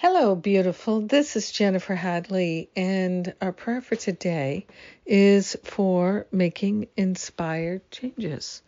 Hello, 0.00 0.36
beautiful. 0.36 1.00
This 1.00 1.34
is 1.34 1.50
Jennifer 1.50 1.96
Hadley, 1.96 2.70
and 2.76 3.34
our 3.42 3.50
prayer 3.50 3.80
for 3.80 3.96
today 3.96 4.64
is 5.04 5.56
for 5.64 6.28
making 6.30 6.86
inspired 6.96 7.90
changes. 7.90 8.62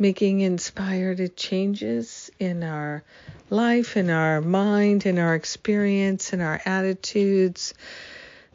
Making 0.00 0.40
inspired 0.40 1.36
changes 1.36 2.28
in 2.40 2.64
our 2.64 3.04
life, 3.50 3.96
in 3.96 4.10
our 4.10 4.40
mind, 4.40 5.06
in 5.06 5.20
our 5.20 5.36
experience, 5.36 6.32
in 6.32 6.40
our 6.40 6.60
attitudes. 6.64 7.72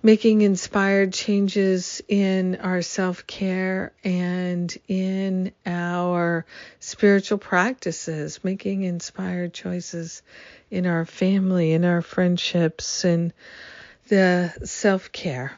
Making 0.01 0.43
inspired 0.43 1.11
changes 1.11 2.01
in 2.07 2.55
our 2.57 2.81
self 2.81 3.27
care 3.27 3.91
and 4.01 4.75
in 4.87 5.51
our 5.65 6.45
spiritual 6.79 7.37
practices. 7.37 8.41
Making 8.41 8.83
inspired 8.83 9.53
choices 9.53 10.21
in 10.71 10.85
our 10.85 11.05
family, 11.05 11.73
in 11.73 11.83
our 11.83 12.01
friendships, 12.01 13.03
and 13.03 13.33
the 14.07 14.53
self 14.63 15.11
care. 15.11 15.57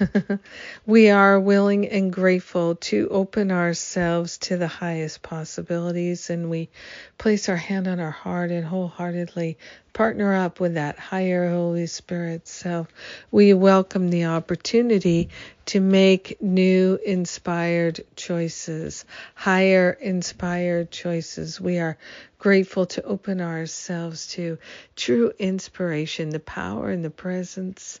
we 0.86 1.10
are 1.10 1.38
willing 1.38 1.86
and 1.88 2.10
grateful 2.10 2.76
to 2.76 3.06
open 3.10 3.50
ourselves 3.50 4.38
to 4.38 4.56
the 4.56 4.66
highest 4.66 5.20
possibilities, 5.20 6.30
and 6.30 6.48
we 6.48 6.70
place 7.18 7.50
our 7.50 7.56
hand 7.56 7.86
on 7.86 8.00
our 8.00 8.10
heart 8.10 8.50
and 8.50 8.64
wholeheartedly 8.64 9.58
partner 9.94 10.34
up 10.34 10.60
with 10.60 10.74
that 10.74 10.98
higher 10.98 11.48
Holy 11.48 11.86
Spirit 11.86 12.46
self. 12.46 12.88
We 13.30 13.54
welcome 13.54 14.10
the 14.10 14.26
opportunity 14.26 15.30
to 15.66 15.80
make 15.80 16.42
new 16.42 16.98
inspired 17.06 18.04
choices, 18.16 19.06
higher 19.34 19.92
inspired 19.92 20.90
choices. 20.90 21.60
We 21.60 21.78
are 21.78 21.96
grateful 22.38 22.84
to 22.84 23.02
open 23.04 23.40
ourselves 23.40 24.26
to 24.26 24.58
true 24.96 25.32
inspiration, 25.38 26.28
the 26.28 26.40
power 26.40 26.90
and 26.90 27.02
the 27.02 27.08
presence 27.08 28.00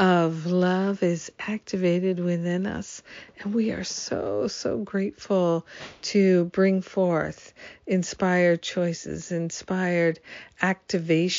of 0.00 0.46
love 0.46 1.04
is 1.04 1.30
activated 1.38 2.18
within 2.18 2.66
us. 2.66 3.02
And 3.38 3.54
we 3.54 3.70
are 3.70 3.84
so, 3.84 4.48
so 4.48 4.78
grateful 4.78 5.64
to 6.02 6.46
bring 6.46 6.82
forth 6.82 7.54
inspired 7.86 8.62
choices, 8.62 9.30
inspired 9.30 10.18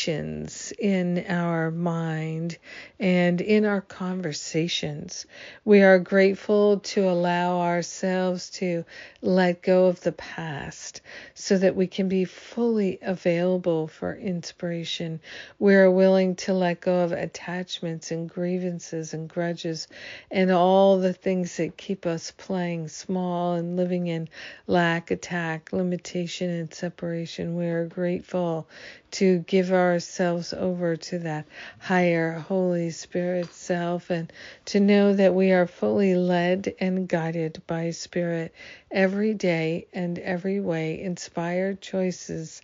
in 0.03 1.25
our 1.29 1.71
mind 1.71 2.57
and 2.99 3.39
in 3.39 3.65
our 3.65 3.81
conversations. 3.81 5.25
We 5.63 5.81
are 5.83 5.99
grateful 5.99 6.79
to 6.79 7.09
allow 7.09 7.61
ourselves 7.61 8.49
to 8.51 8.83
let 9.21 9.61
go 9.61 9.85
of 9.85 10.01
the 10.01 10.11
past 10.11 11.01
so 11.33 11.57
that 11.57 11.75
we 11.75 11.87
can 11.87 12.09
be 12.09 12.25
fully 12.25 12.99
available 13.01 13.87
for 13.87 14.15
inspiration. 14.15 15.21
We 15.59 15.75
are 15.75 15.89
willing 15.91 16.35
to 16.37 16.53
let 16.53 16.81
go 16.81 16.99
of 16.99 17.11
attachments 17.11 18.11
and 18.11 18.29
grievances 18.29 19.13
and 19.13 19.29
grudges 19.29 19.87
and 20.29 20.51
all 20.51 20.99
the 20.99 21.13
things 21.13 21.57
that 21.57 21.77
keep 21.77 22.05
us 22.05 22.31
playing 22.31 22.89
small 22.89 23.53
and 23.53 23.77
living 23.77 24.07
in 24.07 24.27
lack, 24.67 25.11
attack, 25.11 25.71
limitation, 25.71 26.49
and 26.49 26.73
separation. 26.73 27.55
We 27.55 27.67
are 27.67 27.87
grateful 27.87 28.67
to 29.11 29.39
give 29.39 29.71
ourselves 29.85 30.53
over 30.53 30.95
to 30.95 31.19
that 31.19 31.45
higher 31.79 32.33
Holy 32.33 32.91
Spirit 32.91 33.53
self 33.53 34.09
and 34.09 34.31
to 34.65 34.79
know 34.79 35.13
that 35.13 35.33
we 35.33 35.51
are 35.51 35.67
fully 35.67 36.15
led 36.15 36.73
and 36.79 37.07
guided 37.07 37.61
by 37.67 37.91
Spirit 37.91 38.53
every 38.91 39.33
day 39.33 39.87
and 39.93 40.19
every 40.19 40.59
way. 40.59 41.01
Inspired 41.01 41.81
choices 41.81 42.61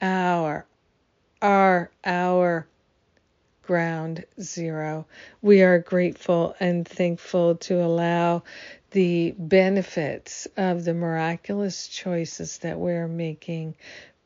our 0.00 0.66
are 1.40 1.90
our 2.04 2.66
ground 3.62 4.24
zero. 4.40 5.06
We 5.40 5.62
are 5.62 5.78
grateful 5.78 6.54
and 6.60 6.86
thankful 6.86 7.56
to 7.56 7.82
allow 7.82 8.42
the 8.90 9.34
benefits 9.38 10.46
of 10.56 10.84
the 10.84 10.94
miraculous 10.94 11.88
choices 11.88 12.58
that 12.58 12.78
we're 12.78 13.08
making 13.08 13.74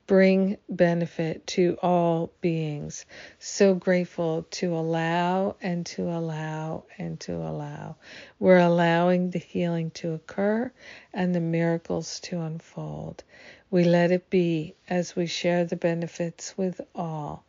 bring 0.06 0.56
benefit 0.68 1.46
to 1.46 1.78
all 1.82 2.32
beings. 2.40 3.04
So 3.38 3.74
grateful 3.74 4.46
to 4.52 4.76
allow 4.76 5.56
and 5.60 5.84
to 5.86 6.02
allow 6.02 6.84
and 6.98 7.18
to 7.20 7.34
allow. 7.34 7.96
We're 8.38 8.58
allowing 8.58 9.30
the 9.30 9.38
healing 9.38 9.90
to 9.92 10.14
occur 10.14 10.70
and 11.12 11.34
the 11.34 11.40
miracles 11.40 12.20
to 12.20 12.40
unfold. 12.40 13.24
We 13.70 13.84
let 13.84 14.12
it 14.12 14.30
be 14.30 14.74
as 14.88 15.16
we 15.16 15.26
share 15.26 15.64
the 15.64 15.76
benefits 15.76 16.56
with 16.56 16.80
all. 16.94 17.44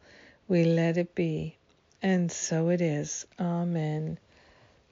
We 0.48 0.64
let 0.64 0.98
it 0.98 1.14
be. 1.14 1.58
And 2.02 2.32
so 2.32 2.70
it 2.70 2.82
is. 2.82 3.26
Amen. 3.40 4.18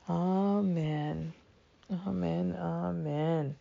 Amen. 0.09 1.33
Amen. 2.05 2.55
Amen. 2.59 3.55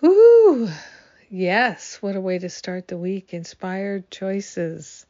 Woo! 0.00 0.70
Yes, 1.32 1.98
what 2.02 2.16
a 2.16 2.20
way 2.20 2.40
to 2.40 2.48
start 2.48 2.88
the 2.88 2.98
week. 2.98 3.32
Inspired 3.32 4.10
choices. 4.10 5.06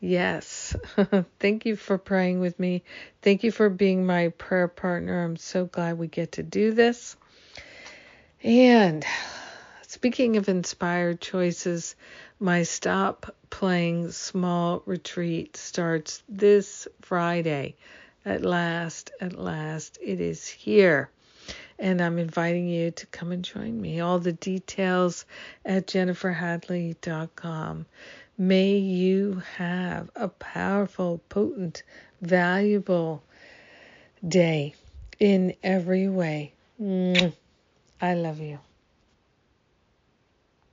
Yes. 0.00 0.74
Thank 1.38 1.66
you 1.66 1.76
for 1.76 1.98
praying 1.98 2.40
with 2.40 2.58
me. 2.58 2.82
Thank 3.22 3.44
you 3.44 3.52
for 3.52 3.70
being 3.70 4.04
my 4.04 4.30
prayer 4.30 4.66
partner. 4.66 5.22
I'm 5.22 5.36
so 5.36 5.66
glad 5.66 5.98
we 5.98 6.08
get 6.08 6.32
to 6.32 6.42
do 6.42 6.72
this. 6.72 7.16
And 8.42 9.06
speaking 9.82 10.36
of 10.36 10.48
inspired 10.48 11.20
choices, 11.20 11.94
my 12.40 12.64
Stop 12.64 13.32
Playing 13.48 14.10
Small 14.10 14.82
retreat 14.84 15.56
starts 15.56 16.24
this 16.28 16.88
Friday. 17.02 17.76
At 18.24 18.42
last, 18.42 19.12
at 19.20 19.38
last, 19.38 19.96
it 20.02 20.20
is 20.20 20.44
here 20.44 21.08
and 21.82 22.00
I'm 22.00 22.16
inviting 22.16 22.68
you 22.68 22.92
to 22.92 23.06
come 23.06 23.32
and 23.32 23.44
join 23.44 23.78
me. 23.80 23.98
All 24.00 24.20
the 24.20 24.32
details 24.32 25.26
at 25.64 25.88
jenniferhadley.com. 25.88 27.86
May 28.38 28.76
you 28.76 29.42
have 29.56 30.08
a 30.14 30.28
powerful, 30.28 31.20
potent, 31.28 31.82
valuable 32.20 33.24
day 34.26 34.74
in 35.18 35.54
every 35.64 36.08
way. 36.08 36.54
I 36.80 38.14
love 38.14 38.38
you. 38.38 38.60